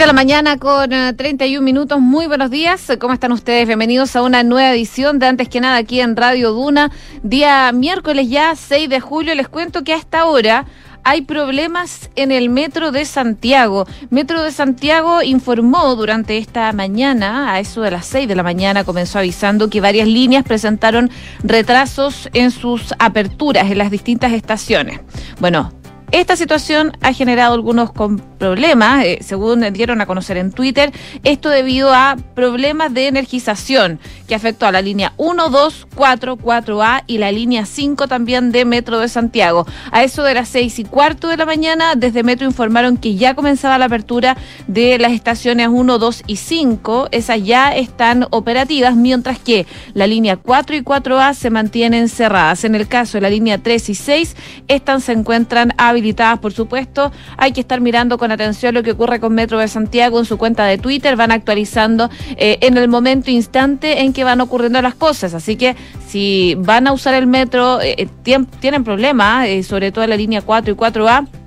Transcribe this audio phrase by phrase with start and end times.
[0.00, 2.00] de la mañana con 31 minutos.
[2.00, 2.90] Muy buenos días.
[2.98, 3.66] ¿Cómo están ustedes?
[3.66, 6.90] Bienvenidos a una nueva edición de Antes que nada aquí en Radio Duna.
[7.22, 9.34] Día miércoles ya, 6 de julio.
[9.34, 10.64] Les cuento que a esta hora
[11.04, 13.86] hay problemas en el Metro de Santiago.
[14.08, 18.84] Metro de Santiago informó durante esta mañana, a eso de las 6 de la mañana,
[18.84, 21.10] comenzó avisando que varias líneas presentaron
[21.42, 25.00] retrasos en sus aperturas en las distintas estaciones.
[25.40, 25.74] Bueno,
[26.10, 27.92] esta situación ha generado algunos
[28.40, 34.34] problemas, eh, según dieron a conocer en Twitter, esto debido a problemas de energización que
[34.34, 38.98] afectó a la línea 1, 2, 4, 4A y la línea 5 también de Metro
[38.98, 39.66] de Santiago.
[39.92, 43.34] A eso de las 6 y cuarto de la mañana, desde Metro informaron que ya
[43.34, 47.08] comenzaba la apertura de las estaciones 1, 2 y 5.
[47.12, 52.64] Esas ya están operativas, mientras que la línea 4 y 4A se mantienen cerradas.
[52.64, 54.36] En el caso de la línea 3 y 6,
[54.68, 57.12] estas se encuentran habilitadas, por supuesto.
[57.36, 60.38] Hay que estar mirando con atención lo que ocurre con Metro de Santiago en su
[60.38, 61.16] cuenta de Twitter.
[61.16, 65.34] Van actualizando eh, en el momento instante en que van ocurriendo las cosas.
[65.34, 70.10] Así que si van a usar el metro, eh, eh, tienen problemas, sobre todo en
[70.10, 71.39] la línea 4 y 4A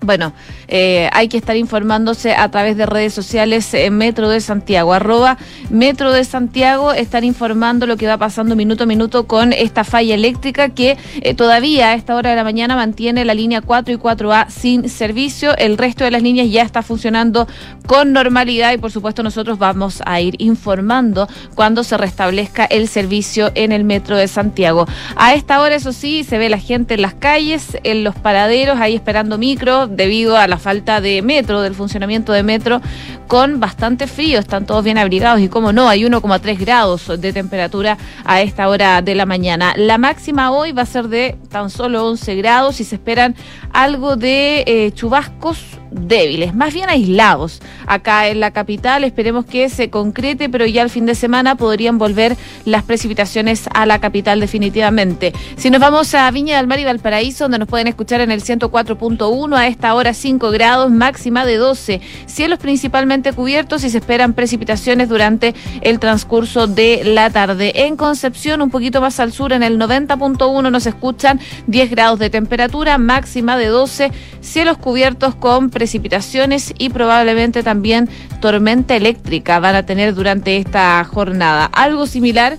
[0.00, 0.32] bueno,
[0.68, 5.38] eh, hay que estar informándose a través de redes sociales en Metro de Santiago, arroba
[5.70, 10.14] Metro de Santiago, están informando lo que va pasando minuto a minuto con esta falla
[10.14, 13.96] eléctrica que eh, todavía a esta hora de la mañana mantiene la línea 4 y
[13.96, 15.56] 4A sin servicio.
[15.56, 17.48] El resto de las líneas ya está funcionando
[17.86, 23.50] con normalidad y por supuesto nosotros vamos a ir informando cuando se restablezca el servicio
[23.54, 24.86] en el Metro de Santiago.
[25.16, 28.78] A esta hora, eso sí, se ve la gente en las calles, en los paraderos,
[28.78, 32.80] ahí esperando micro debido a la falta de metro, del funcionamiento de metro,
[33.26, 34.38] con bastante frío.
[34.38, 39.02] Están todos bien abrigados y, como no, hay 1,3 grados de temperatura a esta hora
[39.02, 39.74] de la mañana.
[39.76, 43.34] La máxima hoy va a ser de tan solo 11 grados y se esperan
[43.72, 47.60] algo de eh, chubascos débiles, más bien aislados.
[47.86, 51.98] Acá en la capital esperemos que se concrete, pero ya al fin de semana podrían
[51.98, 55.32] volver las precipitaciones a la capital definitivamente.
[55.56, 58.42] Si nos vamos a Viña del Mar y Valparaíso, donde nos pueden escuchar en el
[58.42, 62.00] 104.1, a esta hora 5 grados, máxima de 12.
[62.26, 67.86] Cielos principalmente cubiertos y se esperan precipitaciones durante el transcurso de la tarde.
[67.86, 72.30] En Concepción, un poquito más al sur, en el 90.1 nos escuchan 10 grados de
[72.30, 78.08] temperatura, máxima de 12, cielos cubiertos con precipitaciones y probablemente también
[78.40, 81.66] tormenta eléctrica van a tener durante esta jornada.
[81.66, 82.58] Algo similar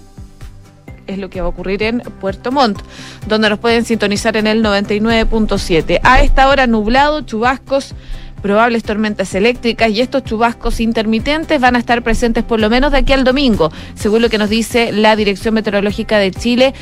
[1.05, 2.79] es lo que va a ocurrir en Puerto Montt,
[3.27, 5.99] donde nos pueden sintonizar en el 99.7.
[6.01, 7.93] A esta hora nublado, chubascos
[8.41, 12.99] probables tormentas eléctricas y estos chubascos intermitentes van a estar presentes por lo menos de
[12.99, 16.73] aquí al domingo, según lo que nos dice la Dirección Meteorológica de Chile.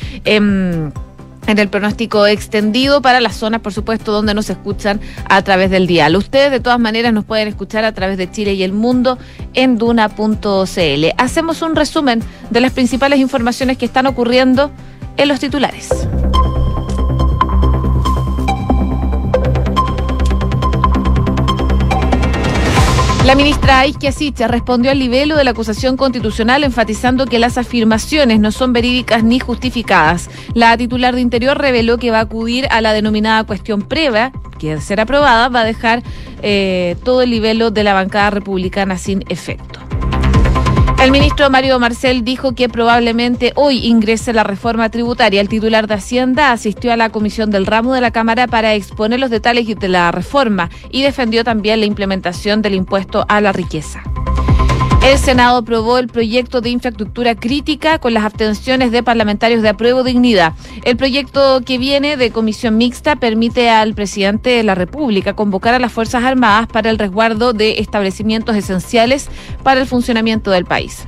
[1.48, 5.86] En el pronóstico extendido para las zonas, por supuesto, donde nos escuchan a través del
[5.86, 6.14] dial.
[6.14, 9.18] Ustedes, de todas maneras, nos pueden escuchar a través de Chile y el mundo
[9.54, 11.06] en duna.cl.
[11.16, 14.70] Hacemos un resumen de las principales informaciones que están ocurriendo
[15.16, 15.88] en los titulares.
[23.28, 28.40] La ministra Aiskia Sicha respondió al libelo de la acusación constitucional enfatizando que las afirmaciones
[28.40, 30.30] no son verídicas ni justificadas.
[30.54, 34.72] La titular de Interior reveló que va a acudir a la denominada cuestión previa, que
[34.72, 36.02] al ser aprobada va a dejar
[36.40, 39.87] eh, todo el libelo de la bancada republicana sin efecto.
[41.00, 45.40] El ministro Mario Marcel dijo que probablemente hoy ingrese la reforma tributaria.
[45.40, 49.20] El titular de Hacienda asistió a la comisión del ramo de la Cámara para exponer
[49.20, 54.02] los detalles de la reforma y defendió también la implementación del impuesto a la riqueza.
[55.08, 60.04] El Senado aprobó el proyecto de infraestructura crítica con las abstenciones de parlamentarios de apruebo
[60.04, 60.52] dignidad.
[60.84, 65.78] El proyecto que viene de comisión mixta permite al presidente de la República convocar a
[65.78, 69.30] las Fuerzas Armadas para el resguardo de establecimientos esenciales
[69.62, 71.06] para el funcionamiento del país.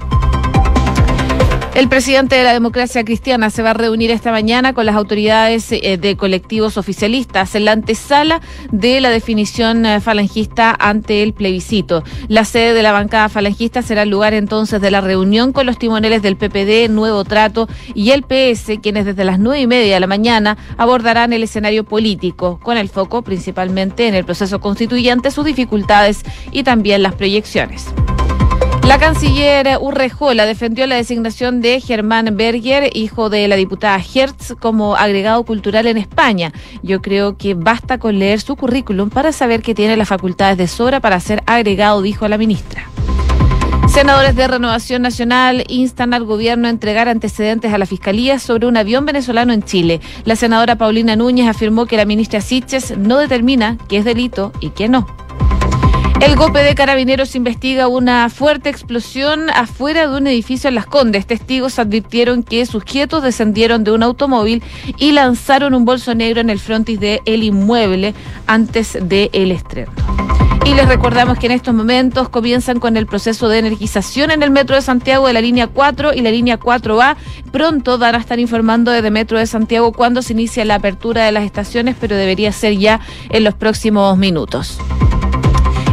[1.73, 5.71] El presidente de la democracia cristiana se va a reunir esta mañana con las autoridades
[5.71, 8.41] eh, de colectivos oficialistas en la antesala
[8.73, 12.03] de la definición eh, falangista ante el plebiscito.
[12.27, 15.79] La sede de la bancada falangista será el lugar entonces de la reunión con los
[15.79, 20.01] timoneles del PPD, Nuevo Trato y el PS, quienes desde las nueve y media de
[20.01, 25.45] la mañana abordarán el escenario político, con el foco principalmente en el proceso constituyente, sus
[25.45, 27.87] dificultades y también las proyecciones.
[28.91, 34.97] La canciller Urrejola defendió la designación de Germán Berger, hijo de la diputada Hertz, como
[34.97, 36.53] agregado cultural en España.
[36.83, 40.67] Yo creo que basta con leer su currículum para saber que tiene las facultades de
[40.67, 42.83] sobra para ser agregado, dijo la ministra.
[43.87, 48.77] Senadores de Renovación Nacional instan al gobierno a entregar antecedentes a la Fiscalía sobre un
[48.77, 50.01] avión venezolano en Chile.
[50.25, 54.71] La senadora Paulina Núñez afirmó que la ministra Siches no determina qué es delito y
[54.71, 55.07] qué no.
[56.21, 61.27] El golpe de carabineros investiga una fuerte explosión afuera de un edificio en Las Condes.
[61.27, 64.63] Testigos advirtieron que sujetos descendieron de un automóvil
[64.99, 68.15] y lanzaron un bolso negro en el frontis del el inmueble
[68.47, 69.93] antes del el estreno.
[70.67, 74.51] Y les recordamos que en estos momentos comienzan con el proceso de energización en el
[74.51, 77.17] Metro de Santiago de la línea 4 y la línea 4A.
[77.51, 81.33] Pronto van a estar informando desde Metro de Santiago cuando se inicia la apertura de
[81.33, 83.01] las estaciones, pero debería ser ya
[83.31, 84.79] en los próximos minutos.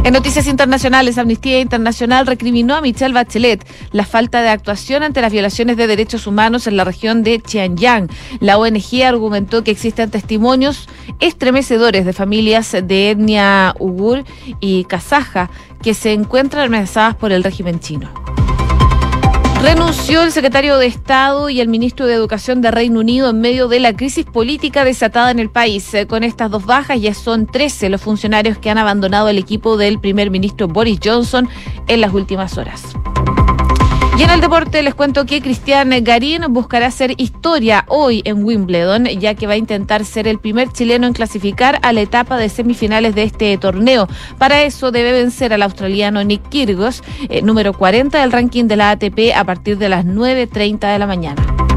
[0.08, 3.62] En noticias internacionales, Amnistía Internacional recriminó a Michelle Bachelet
[3.92, 8.08] la falta de actuación ante las violaciones de derechos humanos en la región de Xinjiang.
[8.40, 10.88] La ONG argumentó que existen testimonios
[11.20, 14.24] estremecedores de familias de etnia ugur
[14.60, 15.50] y kazaja
[15.82, 18.10] que se encuentran amenazadas por el régimen chino.
[19.60, 23.66] Renunció el secretario de Estado y el ministro de Educación de Reino Unido en medio
[23.66, 25.92] de la crisis política desatada en el país.
[25.94, 29.76] Eh, con estas dos bajas ya son 13 los funcionarios que han abandonado el equipo
[29.76, 31.48] del primer ministro Boris Johnson
[31.88, 32.82] en las últimas horas.
[34.18, 39.04] Y en el deporte les cuento que Cristian Garín buscará hacer historia hoy en Wimbledon,
[39.04, 42.48] ya que va a intentar ser el primer chileno en clasificar a la etapa de
[42.48, 44.08] semifinales de este torneo.
[44.36, 48.90] Para eso debe vencer al australiano Nick Kyrgios, eh, número 40 del ranking de la
[48.90, 51.67] ATP, a partir de las 9.30 de la mañana.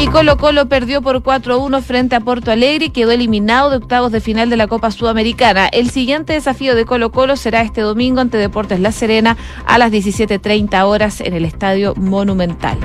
[0.00, 4.10] Y Colo Colo perdió por 4-1 frente a Porto Alegre y quedó eliminado de octavos
[4.10, 5.66] de final de la Copa Sudamericana.
[5.66, 9.36] El siguiente desafío de Colo Colo será este domingo ante Deportes La Serena
[9.66, 12.78] a las 17.30 horas en el Estadio Monumental.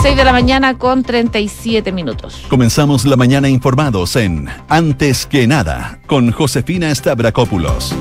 [0.00, 2.44] 6 de la mañana con 37 minutos.
[2.48, 7.92] Comenzamos la mañana informados en Antes que nada con Josefina Stavrakopoulos.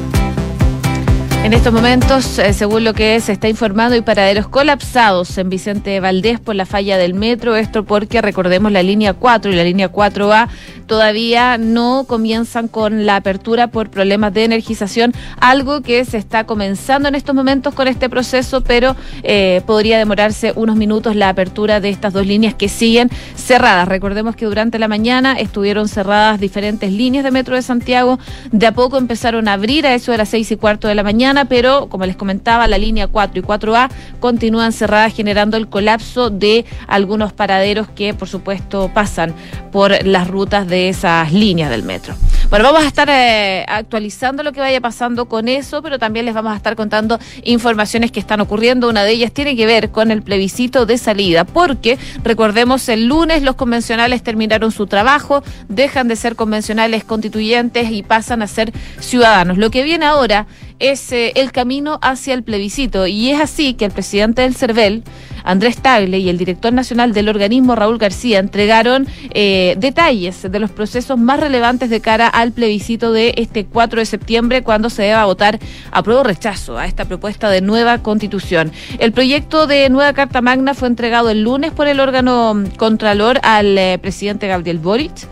[1.43, 5.97] En estos momentos, eh, según lo que se está informando, hay paraderos colapsados en Vicente
[6.01, 7.55] Valdés por la falla del metro.
[7.55, 10.49] Esto porque, recordemos, la línea 4 y la línea 4A
[10.87, 17.07] todavía no comienzan con la apertura por problemas de energización, algo que se está comenzando
[17.07, 21.89] en estos momentos con este proceso, pero eh, podría demorarse unos minutos la apertura de
[21.89, 23.87] estas dos líneas que siguen cerradas.
[23.87, 28.19] Recordemos que durante la mañana estuvieron cerradas diferentes líneas de metro de Santiago.
[28.51, 31.03] De a poco empezaron a abrir a eso de las seis y cuarto de la
[31.03, 33.89] mañana pero como les comentaba, la línea 4 y 4A
[34.19, 39.33] continúan cerradas generando el colapso de algunos paraderos que por supuesto pasan
[39.71, 42.15] por las rutas de esas líneas del metro.
[42.49, 46.33] Bueno, vamos a estar eh, actualizando lo que vaya pasando con eso, pero también les
[46.33, 48.87] vamos a estar contando informaciones que están ocurriendo.
[48.87, 53.43] Una de ellas tiene que ver con el plebiscito de salida, porque recordemos el lunes
[53.43, 58.71] los convencionales terminaron su trabajo, dejan de ser convencionales constituyentes y pasan a ser
[59.01, 59.57] ciudadanos.
[59.57, 60.47] Lo que viene ahora
[60.79, 63.07] es eh, el camino hacia el plebiscito.
[63.07, 65.03] Y es así que el presidente del CERVEL,
[65.47, 70.69] Andrés Tagle, y el director nacional del organismo, Raúl García, entregaron eh, detalles de los
[70.71, 75.23] procesos más relevantes de cara al plebiscito de este 4 de septiembre, cuando se deba
[75.25, 75.57] votar
[75.91, 78.73] a prueba o rechazo a esta propuesta de nueva constitución.
[78.99, 83.77] El proyecto de nueva Carta Magna fue entregado el lunes por el órgano Contralor al
[83.77, 85.27] eh, presidente Gabriel Boric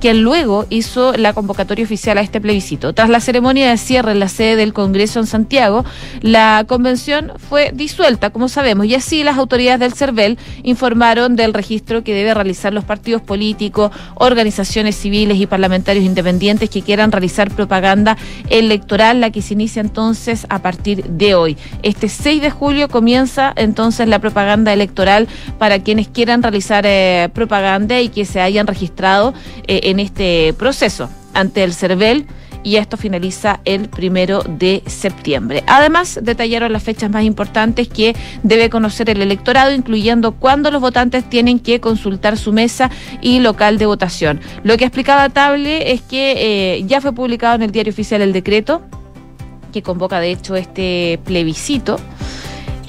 [0.00, 2.92] quien luego hizo la convocatoria oficial a este plebiscito.
[2.92, 5.84] Tras la ceremonia de cierre en la sede del Congreso en Santiago,
[6.20, 12.02] la convención fue disuelta, como sabemos, y así las autoridades del CERVEL informaron del registro
[12.02, 18.16] que debe realizar los partidos políticos, organizaciones civiles y parlamentarios independientes que quieran realizar propaganda
[18.50, 21.56] electoral, la que se inicia entonces a partir de hoy.
[21.82, 28.00] Este 6 de julio comienza entonces la propaganda electoral para quienes quieran realizar eh, propaganda
[28.00, 29.34] y que se hayan registrado
[29.66, 32.26] eh, en este proceso ante el CERVEL
[32.62, 35.62] y esto finaliza el primero de septiembre.
[35.66, 41.28] Además, detallaron las fechas más importantes que debe conocer el electorado, incluyendo cuándo los votantes
[41.28, 42.90] tienen que consultar su mesa
[43.22, 44.40] y local de votación.
[44.64, 46.34] Lo que explicaba Table es que
[46.76, 48.82] eh, ya fue publicado en el diario oficial el decreto
[49.72, 51.98] que convoca de hecho este plebiscito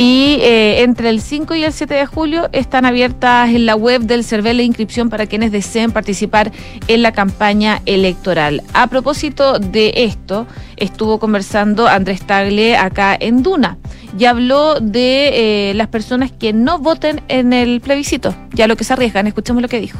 [0.01, 4.03] y eh, entre el 5 y el 7 de julio están abiertas en la web
[4.03, 6.53] del CERVEL la inscripción para quienes deseen participar
[6.87, 8.63] en la campaña electoral.
[8.73, 13.77] A propósito de esto, estuvo conversando Andrés Tagle acá en Duna
[14.17, 18.85] y habló de eh, las personas que no voten en el plebiscito, ya lo que
[18.85, 19.27] se arriesgan.
[19.27, 19.99] Escuchemos lo que dijo.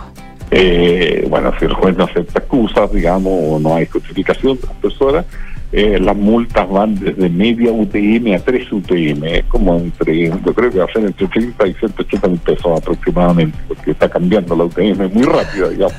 [0.51, 4.77] Eh, bueno, si el juez no acepta excusas, digamos, o no hay justificación de las
[4.77, 5.25] personas,
[5.71, 10.71] eh, las multas van desde media UTM a 3 UTM, es como entre, yo creo
[10.71, 14.63] que va a ser entre 30 y 180 mil pesos aproximadamente, porque está cambiando la
[14.63, 15.93] UTM muy rápida, digamos,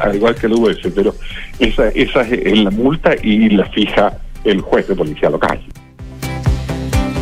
[0.00, 1.14] al igual que el US, pero
[1.58, 5.58] esa, esa es la multa y la fija el juez de policía local.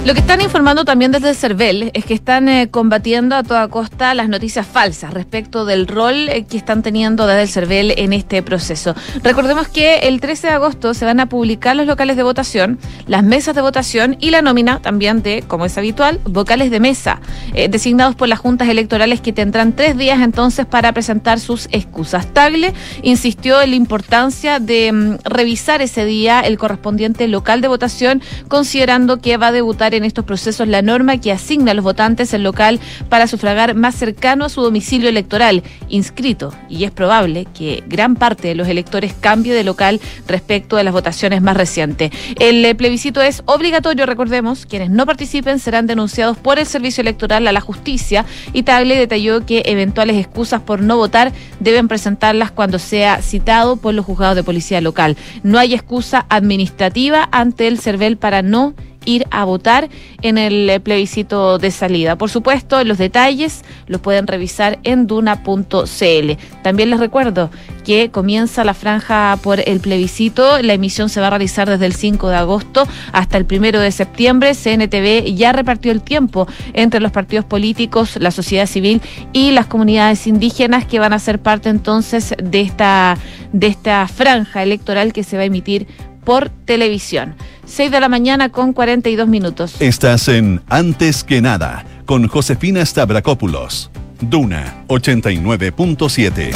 [0.04, 3.68] Lo que están informando también desde el CERVEL es que están eh, combatiendo a toda
[3.68, 8.12] costa las noticias falsas respecto del rol eh, que están teniendo desde el CERVEL en
[8.12, 8.96] este proceso.
[9.22, 13.22] Recordemos que el 13 de agosto se van a publicar los locales de votación, las
[13.22, 17.20] mesas de votación y la nómina también de, como es habitual, vocales de mesa,
[17.54, 22.26] eh, designados por las juntas electorales que tendrán tres días entonces para presentar sus excusas.
[22.26, 28.20] Tagle insistió en la importancia de mm, revisar ese día el correspondiente local de votación,
[28.48, 32.32] considerando que va a debutar en estos procesos la norma que asigna a los votantes
[32.34, 37.82] el local para sufragar más cercano a su domicilio electoral inscrito y es probable que
[37.86, 42.10] gran parte de los electores cambie de local respecto de las votaciones más recientes.
[42.38, 47.46] El eh, plebiscito es obligatorio, recordemos, quienes no participen serán denunciados por el Servicio Electoral
[47.46, 52.78] a la Justicia y Tagle detalló que eventuales excusas por no votar deben presentarlas cuando
[52.78, 55.16] sea citado por los juzgados de policía local.
[55.42, 59.88] No hay excusa administrativa ante el CERVEL para no ir a votar
[60.22, 62.16] en el eh, plebiscito de salida.
[62.16, 66.32] Por supuesto, los detalles los pueden revisar en duna.cl.
[66.62, 67.50] También les recuerdo
[67.84, 70.60] que comienza la franja por el plebiscito.
[70.62, 73.92] La emisión se va a realizar desde el 5 de agosto hasta el 1 de
[73.92, 74.54] septiembre.
[74.54, 80.26] CNTV ya repartió el tiempo entre los partidos políticos, la sociedad civil y las comunidades
[80.26, 83.16] indígenas que van a ser parte entonces de esta,
[83.52, 85.86] de esta franja electoral que se va a emitir
[86.24, 87.34] por televisión.
[87.64, 89.80] 6 de la mañana con 42 minutos.
[89.80, 93.90] Estás en Antes que nada con Josefina Stavrakopoulos.
[94.20, 96.52] Duna 89.7.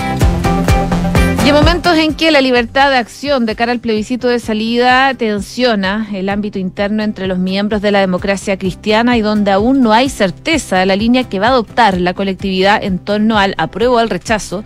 [1.46, 5.14] Y en momentos en que la libertad de acción de cara al plebiscito de salida
[5.14, 9.92] tensiona el ámbito interno entre los miembros de la democracia cristiana y donde aún no
[9.92, 13.94] hay certeza de la línea que va a adoptar la colectividad en torno al apruebo
[13.94, 14.64] o al rechazo,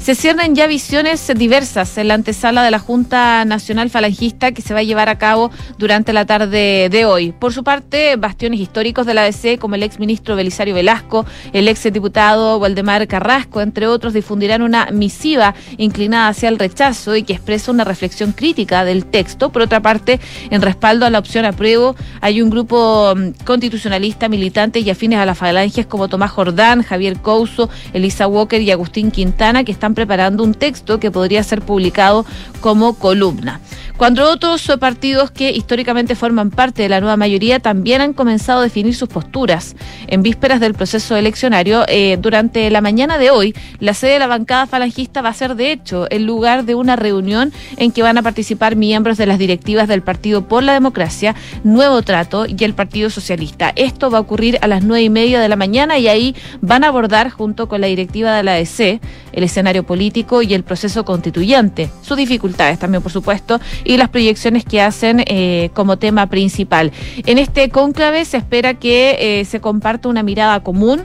[0.00, 4.72] se cierran ya visiones diversas en la antesala de la Junta Nacional Falangista que se
[4.72, 7.32] va a llevar a cabo durante la tarde de hoy.
[7.32, 11.68] Por su parte, bastiones históricos de la ADC, como el ex ministro Belisario Velasco, el
[11.68, 17.34] ex diputado Waldemar Carrasco, entre otros, difundirán una misiva inclinada hacia el rechazo y que
[17.34, 19.50] expresa una reflexión crítica del texto.
[19.50, 24.80] Por otra parte, en respaldo a la opción apruebo, hay un grupo mm, constitucionalista, militante
[24.80, 29.62] y afines a las falanges como Tomás Jordán, Javier Couso, Elisa Walker y Agustín Quintana,
[29.62, 32.24] que preparando un texto que podría ser publicado
[32.60, 33.60] como columna.
[34.00, 38.62] Cuando otros partidos que históricamente forman parte de la nueva mayoría también han comenzado a
[38.62, 39.76] definir sus posturas.
[40.06, 44.26] En vísperas del proceso eleccionario, eh, durante la mañana de hoy, la sede de la
[44.26, 48.16] bancada falangista va a ser, de hecho, el lugar de una reunión en que van
[48.16, 52.72] a participar miembros de las directivas del Partido por la Democracia, Nuevo Trato y el
[52.72, 53.70] Partido Socialista.
[53.76, 56.84] Esto va a ocurrir a las nueve y media de la mañana y ahí van
[56.84, 59.00] a abordar, junto con la directiva de la ADC,
[59.32, 64.64] el escenario político y el proceso constituyente, sus dificultades también, por supuesto, y las proyecciones
[64.64, 66.92] que hacen eh, como tema principal.
[67.26, 71.02] En este cónclave se espera que eh, se comparta una mirada común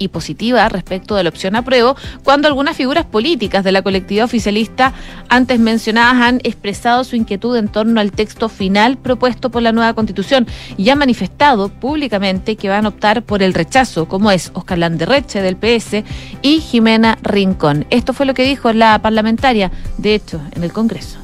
[0.00, 4.92] y positiva respecto de la opción apruebo, cuando algunas figuras políticas de la colectividad oficialista
[5.28, 9.94] antes mencionadas han expresado su inquietud en torno al texto final propuesto por la nueva
[9.94, 14.78] constitución y han manifestado públicamente que van a optar por el rechazo, como es Oscar
[14.78, 16.02] Landerreche del PS
[16.42, 17.86] y Jimena Rincón.
[17.90, 21.18] Esto fue lo que dijo la parlamentaria, de hecho, en el Congreso.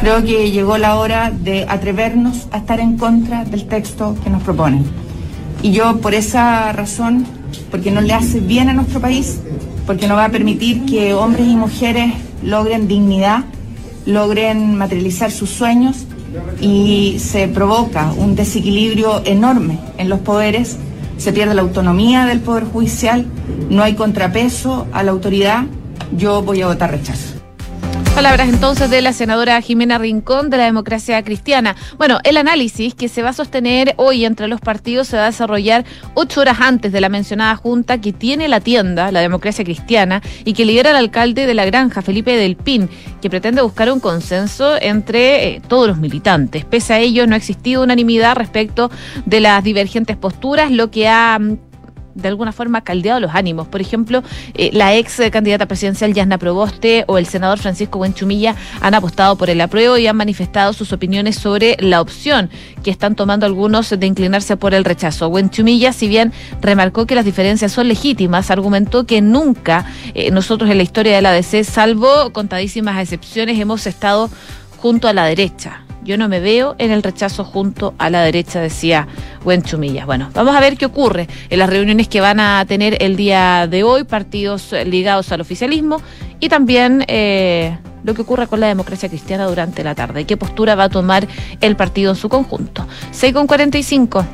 [0.00, 4.42] Creo que llegó la hora de atrevernos a estar en contra del texto que nos
[4.42, 5.09] proponen.
[5.62, 7.26] Y yo por esa razón
[7.70, 9.40] porque no le hace bien a nuestro país,
[9.86, 12.12] porque no va a permitir que hombres y mujeres
[12.42, 13.44] logren dignidad,
[14.06, 16.06] logren materializar sus sueños
[16.60, 20.78] y se provoca un desequilibrio enorme en los poderes,
[21.18, 23.26] se pierde la autonomía del Poder Judicial,
[23.68, 25.64] no hay contrapeso a la autoridad,
[26.16, 27.39] yo voy a votar rechazo.
[28.20, 31.74] Palabras entonces de la senadora Jimena Rincón de la Democracia Cristiana.
[31.96, 35.30] Bueno, el análisis que se va a sostener hoy entre los partidos se va a
[35.30, 40.20] desarrollar ocho horas antes de la mencionada junta que tiene la tienda, la Democracia Cristiana,
[40.44, 42.90] y que lidera el alcalde de la granja, Felipe Del Pin,
[43.22, 46.66] que pretende buscar un consenso entre eh, todos los militantes.
[46.66, 48.90] Pese a ello, no ha existido unanimidad respecto
[49.24, 51.69] de las divergentes posturas, lo que ha mm,
[52.20, 53.68] de alguna forma caldeado los ánimos.
[53.68, 54.22] Por ejemplo,
[54.54, 59.50] eh, la ex candidata presidencial Yasna Proboste o el senador Francisco Buenchumilla han apostado por
[59.50, 62.50] el apruebo y han manifestado sus opiniones sobre la opción
[62.82, 65.28] que están tomando algunos de inclinarse por el rechazo.
[65.30, 70.76] Buenchumilla, si bien remarcó que las diferencias son legítimas, argumentó que nunca eh, nosotros en
[70.76, 74.30] la historia de la DC, salvo contadísimas excepciones, hemos estado
[74.78, 75.84] junto a la derecha.
[76.02, 79.06] Yo no me veo en el rechazo junto a la derecha, decía
[79.44, 80.06] Buen Chumillas.
[80.06, 83.66] Bueno, vamos a ver qué ocurre en las reuniones que van a tener el día
[83.66, 86.00] de hoy, partidos ligados al oficialismo
[86.40, 90.24] y también eh, lo que ocurra con la democracia cristiana durante la tarde.
[90.24, 91.28] ¿Qué postura va a tomar
[91.60, 92.86] el partido en su conjunto?
[93.10, 94.24] 6 con 45.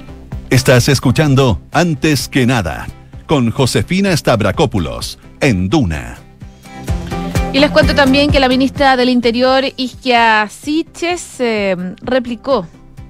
[0.50, 2.86] Estás escuchando Antes que nada
[3.26, 6.25] con Josefina Stavrakopoulos en Duna.
[7.56, 12.66] Y les cuento también que la ministra del Interior, Isquia Siches, eh, replicó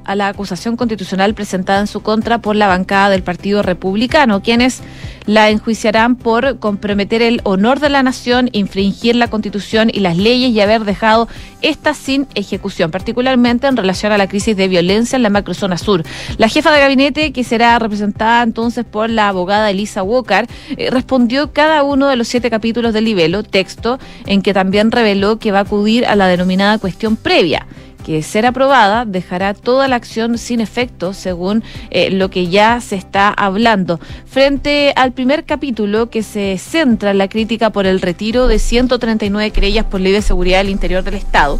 [0.06, 4.80] a la acusación constitucional presentada en su contra por la bancada del Partido Republicano, quienes
[5.26, 10.50] la enjuiciarán por comprometer el honor de la nación, infringir la Constitución y las leyes
[10.50, 11.28] y haber dejado
[11.62, 16.04] esta sin ejecución, particularmente en relación a la crisis de violencia en la macrozona sur.
[16.38, 20.46] La jefa de gabinete, que será representada entonces por la abogada Elisa Walker,
[20.76, 25.40] eh, respondió cada uno de los siete capítulos del libelo, texto en que también reveló
[25.40, 27.66] que va a acudir a la denominada cuestión previa
[28.06, 32.94] que ser aprobada dejará toda la acción sin efecto, según eh, lo que ya se
[32.94, 33.98] está hablando.
[34.26, 39.50] Frente al primer capítulo, que se centra en la crítica por el retiro de 139
[39.50, 41.58] querellas por ley de seguridad del interior del Estado,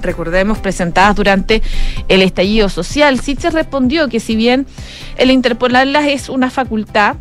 [0.00, 1.62] recordemos, presentadas durante
[2.08, 3.20] el estallido social.
[3.20, 4.66] Sitches respondió que si bien
[5.16, 7.14] el interpolarlas es una facultad,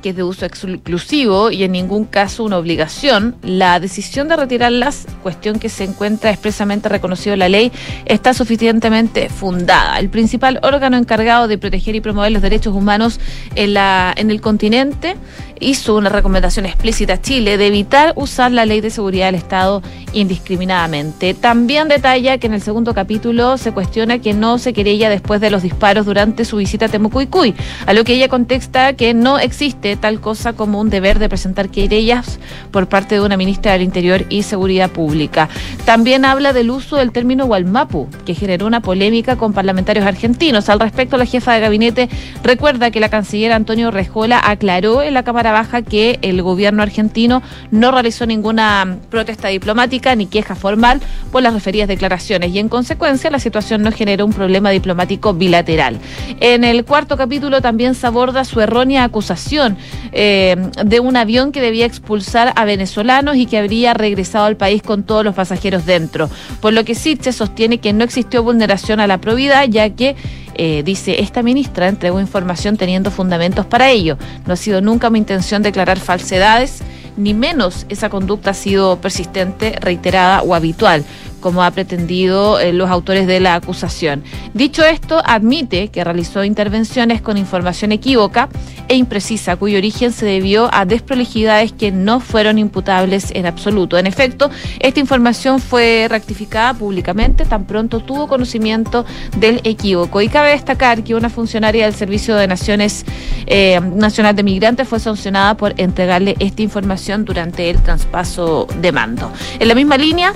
[0.00, 5.06] que es de uso exclusivo y en ningún caso una obligación, la decisión de retirarlas,
[5.22, 7.72] cuestión que se encuentra expresamente reconocido en la ley,
[8.04, 9.98] está suficientemente fundada.
[9.98, 13.20] El principal órgano encargado de proteger y promover los derechos humanos
[13.54, 15.16] en, la, en el continente
[15.60, 19.82] hizo una recomendación explícita a Chile de evitar usar la ley de seguridad del Estado
[20.12, 21.34] indiscriminadamente.
[21.34, 25.50] También detalla que en el segundo capítulo se cuestiona que no se querella después de
[25.50, 27.54] los disparos durante su visita a Temucuicuy,
[27.86, 31.68] a lo que ella contesta que no existe tal cosa como un deber de presentar
[31.68, 32.38] querellas
[32.70, 35.48] por parte de una ministra del Interior y Seguridad Pública.
[35.84, 40.68] También habla del uso del término Walmapu, que generó una polémica con parlamentarios argentinos.
[40.68, 42.08] Al respecto, la jefa de gabinete
[42.42, 47.42] recuerda que la canciller Antonio Rejola aclaró en la Cámara Baja que el gobierno argentino
[47.70, 51.00] no realizó ninguna protesta diplomática ni queja formal
[51.32, 55.98] por las referidas declaraciones y en consecuencia la situación no generó un problema diplomático bilateral.
[56.40, 59.76] En el cuarto capítulo también se aborda su errónea acusación
[60.12, 64.82] eh, de un avión que debía expulsar a venezolanos y que habría regresado al país
[64.82, 66.28] con todos los pasajeros dentro,
[66.60, 70.16] por lo que Sitche sostiene que no existió vulneración a la probidad ya que
[70.58, 74.18] eh, dice, esta ministra entregó información teniendo fundamentos para ello.
[74.46, 76.82] No ha sido nunca mi intención declarar falsedades,
[77.16, 81.04] ni menos esa conducta ha sido persistente, reiterada o habitual
[81.40, 84.24] como ha pretendido eh, los autores de la acusación.
[84.54, 88.48] Dicho esto, admite que realizó intervenciones con información equívoca
[88.88, 93.98] e imprecisa, cuyo origen se debió a desprolijidades que no fueron imputables en absoluto.
[93.98, 99.04] En efecto, esta información fue rectificada públicamente tan pronto tuvo conocimiento
[99.36, 100.20] del equívoco.
[100.20, 103.04] Y cabe destacar que una funcionaria del Servicio de Naciones
[103.46, 109.30] eh, Nacional de Migrantes fue sancionada por entregarle esta información durante el traspaso de mando.
[109.58, 110.32] En la misma línea,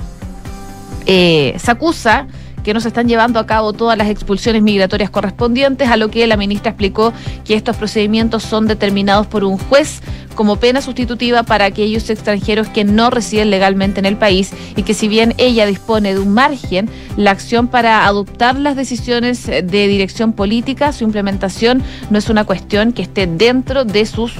[1.06, 2.26] eh, se acusa
[2.62, 6.26] que no se están llevando a cabo todas las expulsiones migratorias correspondientes, a lo que
[6.26, 7.12] la ministra explicó
[7.44, 10.00] que estos procedimientos son determinados por un juez
[10.34, 14.94] como pena sustitutiva para aquellos extranjeros que no residen legalmente en el país y que
[14.94, 20.32] si bien ella dispone de un margen, la acción para adoptar las decisiones de dirección
[20.32, 24.32] política, su implementación no es una cuestión que esté dentro de sus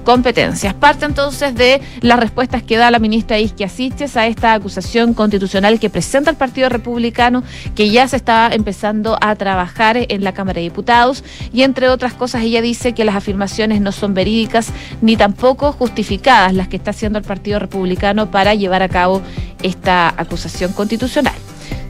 [0.00, 0.74] competencias.
[0.74, 5.78] Parte entonces de las respuestas que da la ministra Isquia Siches a esta acusación constitucional
[5.78, 7.42] que presenta el Partido Republicano,
[7.74, 11.24] que ya se está empezando a trabajar en la Cámara de Diputados.
[11.52, 16.54] Y entre otras cosas, ella dice que las afirmaciones no son verídicas ni tampoco justificadas
[16.54, 19.22] las que está haciendo el Partido Republicano para llevar a cabo
[19.62, 21.34] esta acusación constitucional.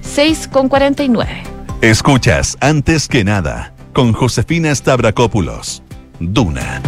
[0.03, 1.43] 6 con 49.
[1.83, 5.83] Escuchas antes que nada con Josefina Stavrakopoulos.
[6.19, 6.83] Duna.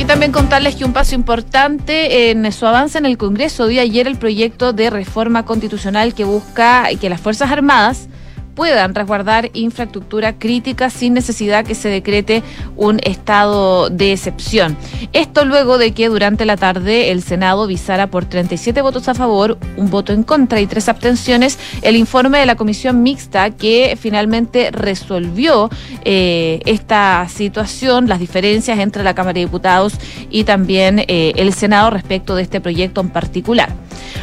[0.00, 4.06] Y también contarles que un paso importante en su avance en el Congreso dio ayer
[4.06, 8.08] el proyecto de reforma constitucional que busca que las Fuerzas Armadas
[8.54, 12.42] puedan resguardar infraestructura crítica sin necesidad que se decrete
[12.76, 14.76] un estado de excepción.
[15.12, 19.58] Esto luego de que durante la tarde el Senado visara por 37 votos a favor,
[19.76, 24.70] un voto en contra y tres abstenciones el informe de la comisión mixta que finalmente
[24.70, 25.70] resolvió
[26.04, 29.94] eh, esta situación, las diferencias entre la Cámara de Diputados
[30.30, 33.70] y también eh, el Senado respecto de este proyecto en particular.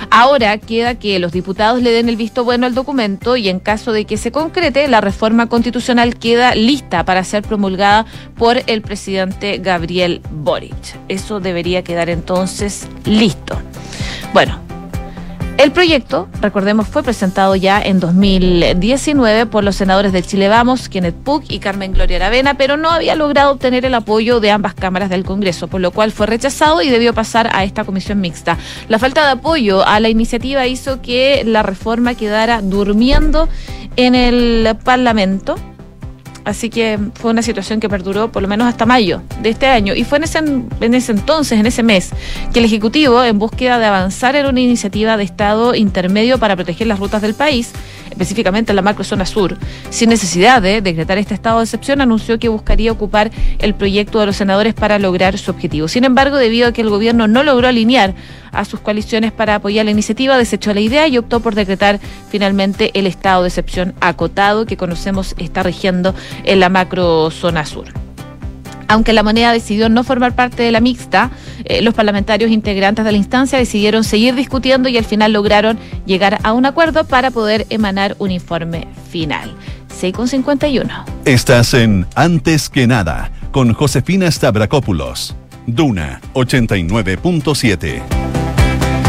[0.09, 3.91] Ahora queda que los diputados le den el visto bueno al documento y en caso
[3.91, 9.57] de que se concrete, la reforma constitucional queda lista para ser promulgada por el presidente
[9.57, 10.75] Gabriel Boric.
[11.07, 13.57] Eso debería quedar entonces listo.
[14.33, 14.59] Bueno,
[15.57, 21.15] El proyecto, recordemos, fue presentado ya en 2019 por los senadores de Chile Vamos, Kenneth
[21.15, 25.09] Puck y Carmen Gloria Aravena, pero no había logrado obtener el apoyo de ambas cámaras
[25.09, 28.55] del Congreso, por lo cual fue rechazado y debió pasar a esta comisión mixta.
[28.87, 33.49] La falta de apoyo a la iniciativa hizo que la reforma quedara durmiendo
[33.97, 35.55] en el Parlamento
[36.47, 39.93] Así que fue una situación que perduró por lo menos hasta mayo de este año.
[39.93, 42.11] Y fue en ese, en ese entonces, en ese mes,
[42.53, 46.87] que el Ejecutivo, en búsqueda de avanzar en una iniciativa de Estado intermedio para proteger
[46.87, 47.73] las rutas del país,
[48.11, 49.57] específicamente en la macrozona sur,
[49.89, 53.29] sin necesidad de decretar este estado de excepción, anunció que buscaría ocupar
[53.59, 55.89] el proyecto de los senadores para lograr su objetivo.
[55.89, 58.15] Sin embargo, debido a que el gobierno no logró alinear
[58.51, 62.91] a sus coaliciones para apoyar la iniciativa, desechó la idea y optó por decretar finalmente
[62.93, 67.87] el estado de excepción acotado que conocemos está rigiendo en la macrozona sur.
[68.87, 71.29] Aunque la moneda decidió no formar parte de la mixta,
[71.65, 76.39] eh, los parlamentarios integrantes de la instancia decidieron seguir discutiendo y al final lograron llegar
[76.43, 79.53] a un acuerdo para poder emanar un informe final.
[80.01, 81.03] 6,51.
[81.25, 85.35] Estás en Antes que nada con Josefina Stavrakopoulos.
[85.65, 88.01] Duna 89.7.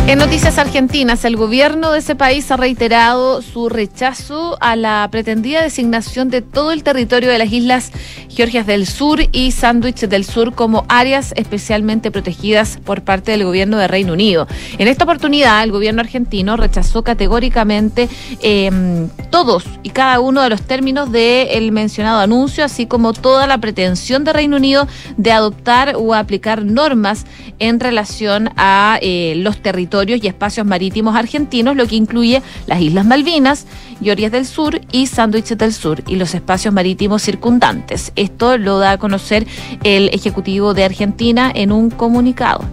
[0.08, 5.60] En noticias argentinas, el gobierno de ese país ha reiterado su rechazo a la pretendida
[5.60, 7.92] designación de todo el territorio de las islas
[8.30, 13.76] Georgias del Sur y Sandwich del Sur como áreas especialmente protegidas por parte del gobierno
[13.76, 14.46] de Reino Unido.
[14.78, 18.08] En esta oportunidad, el gobierno argentino rechazó categóricamente
[18.40, 23.58] em, todos y cada uno de los términos del mencionado anuncio, así como toda la
[23.58, 27.26] pretensión de Reino Unido de adoptar o aplicar normas
[27.58, 33.06] en relación a eh, los territorios y espacios marítimos argentinos, lo que incluye las Islas
[33.06, 33.66] Malvinas,
[34.02, 38.12] Georgias del Sur y Sándwich del Sur y los espacios marítimos circundantes.
[38.16, 39.46] Esto lo da a conocer
[39.84, 42.64] el Ejecutivo de Argentina en un comunicado.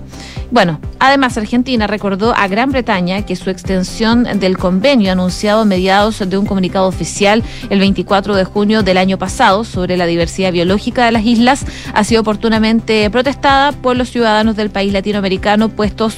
[0.55, 6.23] Bueno, además Argentina recordó a Gran Bretaña que su extensión del convenio anunciado a mediados
[6.29, 11.03] de un comunicado oficial el 24 de junio del año pasado sobre la diversidad biológica
[11.03, 16.15] de las islas ha sido oportunamente protestada por los ciudadanos del país latinoamericano puestos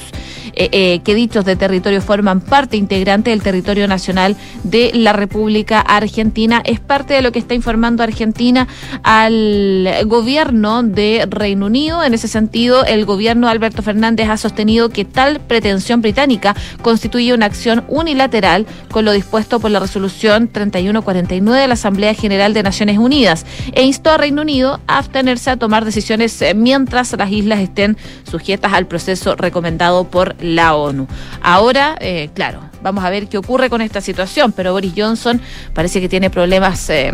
[0.54, 5.80] eh, eh, que dichos de territorio forman parte integrante del territorio nacional de la República
[5.80, 6.62] Argentina.
[6.64, 8.68] Es parte de lo que está informando Argentina
[9.02, 12.02] al gobierno de Reino Unido.
[12.04, 17.46] En ese sentido, el gobierno Alberto Fernández ha sostenido que tal pretensión británica constituye una
[17.46, 22.98] acción unilateral con lo dispuesto por la resolución 3149 de la Asamblea General de Naciones
[22.98, 27.60] Unidas e instó a Reino Unido a abstenerse a tomar decisiones eh, mientras las islas
[27.60, 31.06] estén sujetas al proceso recomendado por la ONU.
[31.42, 35.40] Ahora, eh, claro, vamos a ver qué ocurre con esta situación, pero Boris Johnson
[35.74, 36.88] parece que tiene problemas.
[36.90, 37.12] Eh,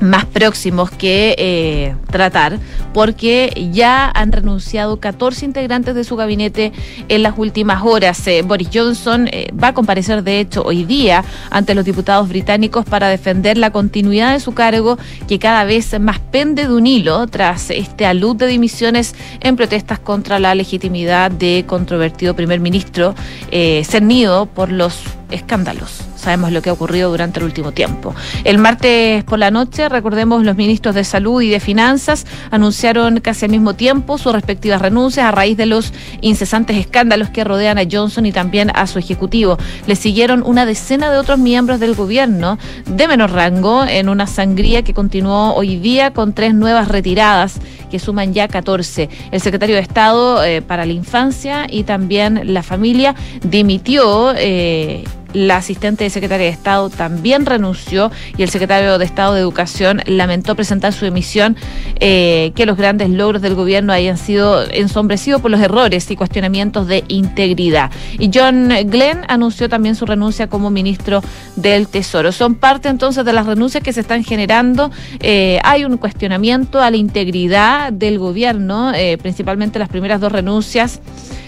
[0.00, 2.58] más próximos que eh, tratar,
[2.92, 6.72] porque ya han renunciado 14 integrantes de su gabinete
[7.08, 8.22] en las últimas horas.
[8.44, 9.28] Boris Johnson
[9.62, 14.32] va a comparecer, de hecho, hoy día ante los diputados británicos para defender la continuidad
[14.32, 18.46] de su cargo, que cada vez más pende de un hilo tras este alud de
[18.46, 23.14] dimisiones en protestas contra la legitimidad de controvertido primer ministro,
[23.50, 26.00] eh, cernido por los escándalos.
[26.26, 28.12] Sabemos lo que ha ocurrido durante el último tiempo.
[28.42, 33.44] El martes por la noche, recordemos, los ministros de Salud y de Finanzas anunciaron casi
[33.44, 37.82] al mismo tiempo sus respectivas renuncias a raíz de los incesantes escándalos que rodean a
[37.88, 39.56] Johnson y también a su ejecutivo.
[39.86, 44.82] Le siguieron una decena de otros miembros del gobierno de menor rango en una sangría
[44.82, 49.08] que continuó hoy día con tres nuevas retiradas que suman ya 14.
[49.30, 54.34] El secretario de Estado eh, para la Infancia y también la Familia dimitió.
[54.36, 59.40] Eh, la asistente de secretaria de Estado también renunció y el secretario de Estado de
[59.40, 61.56] Educación lamentó presentar su emisión
[62.00, 66.86] eh, que los grandes logros del gobierno hayan sido ensombrecidos por los errores y cuestionamientos
[66.86, 67.90] de integridad.
[68.18, 71.22] Y John Glenn anunció también su renuncia como ministro
[71.56, 72.32] del Tesoro.
[72.32, 74.90] Son parte entonces de las renuncias que se están generando.
[75.20, 81.00] Eh, hay un cuestionamiento a la integridad del gobierno, eh, principalmente las primeras dos renuncias.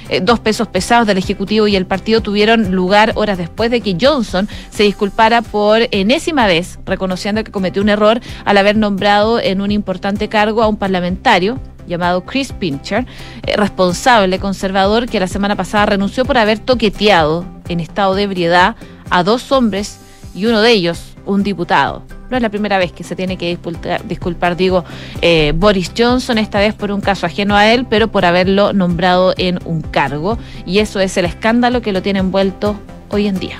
[0.08, 3.96] Eh, dos pesos pesados del Ejecutivo y el partido tuvieron lugar horas después de que
[4.00, 9.60] Johnson se disculpara por enésima vez, reconociendo que cometió un error al haber nombrado en
[9.60, 13.06] un importante cargo a un parlamentario llamado Chris Pincher,
[13.46, 18.76] eh, responsable conservador que la semana pasada renunció por haber toqueteado en estado de ebriedad
[19.10, 19.98] a dos hombres
[20.34, 22.02] y uno de ellos un diputado.
[22.30, 23.56] No es la primera vez que se tiene que
[24.04, 24.84] disculpar, digo,
[25.22, 29.34] eh, Boris Johnson, esta vez por un caso ajeno a él, pero por haberlo nombrado
[29.36, 30.38] en un cargo.
[30.66, 32.78] Y eso es el escándalo que lo tiene envuelto
[33.10, 33.56] hoy en día.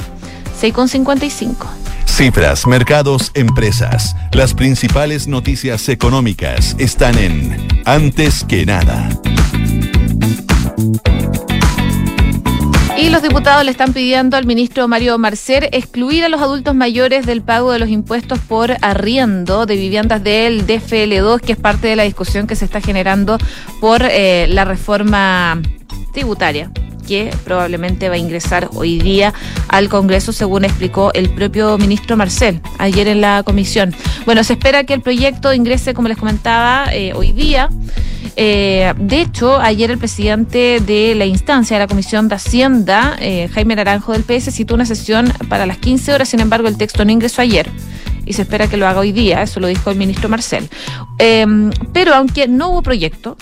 [0.61, 1.55] 6,55.
[2.07, 4.17] Cifras, mercados, empresas.
[4.33, 9.09] Las principales noticias económicas están en Antes que nada.
[12.99, 17.27] Y los diputados le están pidiendo al ministro Mario Marcer excluir a los adultos mayores
[17.27, 21.95] del pago de los impuestos por arriendo de viviendas del DFL2, que es parte de
[21.95, 23.39] la discusión que se está generando
[23.81, 25.63] por eh, la reforma
[26.13, 26.73] tributaria
[27.09, 29.33] que probablemente va a ingresar hoy día
[29.69, 33.95] al Congreso, según explicó el propio ministro Marcel ayer en la comisión.
[34.27, 37.71] Bueno, se espera que el proyecto ingrese, como les comentaba, eh, hoy día.
[38.37, 43.49] Eh, de hecho, ayer el presidente de la instancia de la Comisión de Hacienda, eh,
[43.53, 47.05] Jaime Naranjo del PS, citó una sesión para las 15 horas, sin embargo, el texto
[47.05, 47.69] no ingresó ayer
[48.27, 50.69] y se espera que lo haga hoy día, eso lo dijo el ministro Marcel.
[51.19, 53.37] Em, pero aunque no hubo proyecto,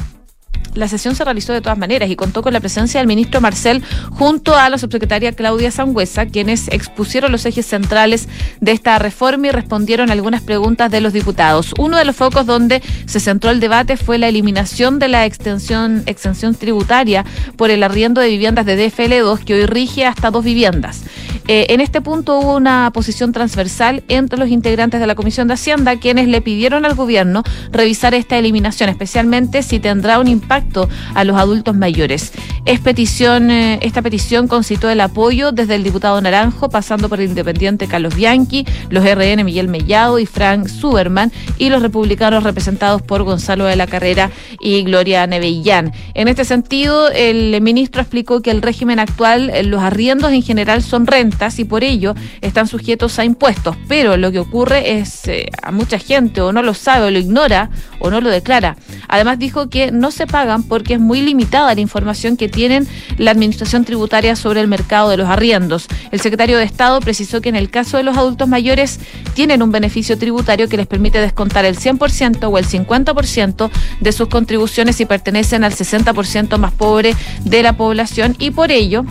[0.77, 3.83] la sesión se realizó de todas maneras y contó con la presencia del ministro Marcel
[4.11, 8.29] junto a la subsecretaria Claudia Sangüesa, quienes expusieron los ejes centrales
[8.61, 11.75] de esta reforma y respondieron algunas preguntas de los diputados.
[11.79, 16.03] Uno de los focos donde se centró el debate fue la eliminación de la extensión,
[16.07, 17.25] extensión tributaria
[17.57, 21.03] por el arriendo de viviendas de DFL2 que hoy rige hasta dos viviendas.
[21.49, 25.55] Eh, en este punto hubo una posición transversal entre los integrantes de la Comisión de
[25.55, 31.23] Hacienda, quienes le pidieron al gobierno revisar esta eliminación, especialmente si tendrá un impacto a
[31.23, 32.33] los adultos mayores.
[32.65, 37.29] Es petición, eh, esta petición concitó el apoyo desde el diputado Naranjo, pasando por el
[37.29, 43.23] independiente Carlos Bianchi, los RN Miguel Mellado y Frank Suberman, y los republicanos representados por
[43.23, 45.93] Gonzalo de la Carrera y Gloria Nevellán.
[46.15, 50.83] En este sentido, el ministro explicó que el régimen actual, eh, los arriendos en general
[50.83, 53.77] son rentas y por ello están sujetos a impuestos.
[53.89, 57.19] Pero lo que ocurre es eh, a mucha gente o no lo sabe o lo
[57.19, 58.77] ignora o no lo declara.
[59.09, 63.31] Además dijo que no se pagan porque es muy limitada la información que tienen la
[63.31, 65.87] administración tributaria sobre el mercado de los arriendos.
[66.11, 68.99] El secretario de Estado precisó que en el caso de los adultos mayores
[69.35, 73.71] tienen un beneficio tributario que les permite descontar el 100% o el 50%
[74.01, 79.05] de sus contribuciones si pertenecen al 60% más pobre de la población y por ello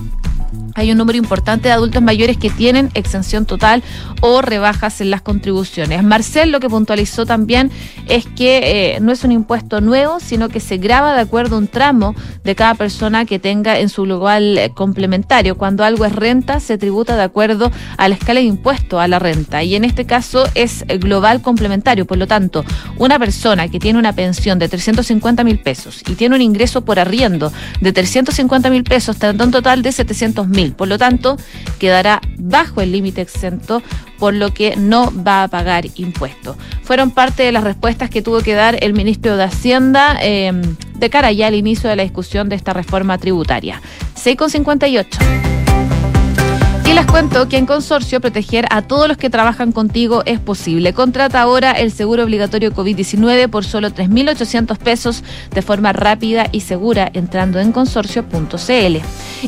[0.75, 3.81] hay un número importante de adultos mayores que tienen exención total
[4.21, 6.03] o rebajas en las contribuciones.
[6.03, 7.71] Marcel lo que puntualizó también
[8.07, 11.59] es que eh, no es un impuesto nuevo, sino que se graba de acuerdo a
[11.59, 15.57] un tramo de cada persona que tenga en su lugar eh, complementario.
[15.57, 19.17] Cuando algo es renta, se tributa de acuerdo a la escala de impuesto a la
[19.17, 19.63] renta.
[19.63, 22.05] Y en este caso es global complementario.
[22.05, 22.65] Por lo tanto,
[22.97, 26.99] una persona que tiene una pensión de 350 mil pesos y tiene un ingreso por
[26.99, 31.37] arriendo de 350 mil pesos, tendrá un total de 700 mil por lo tanto,
[31.79, 33.81] quedará bajo el límite exento,
[34.19, 36.55] por lo que no va a pagar impuestos.
[36.83, 40.61] Fueron parte de las respuestas que tuvo que dar el ministro de Hacienda em,
[40.95, 43.81] de cara ya al inicio de la discusión de esta reforma tributaria.
[44.15, 45.44] 6,58
[46.95, 50.93] les cuento que en Consorcio proteger a todos los que trabajan contigo es posible.
[50.93, 57.11] Contrata ahora el seguro obligatorio COVID-19 por solo 3.800 pesos de forma rápida y segura
[57.13, 58.97] entrando en consorcio.cl.